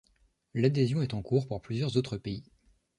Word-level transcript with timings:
L'adhésion 0.55 1.03
est 1.03 1.13
en 1.13 1.21
cours 1.21 1.47
pour 1.47 1.61
plusieurs 1.61 1.95
autres 1.95 2.17
pays. 2.17 2.43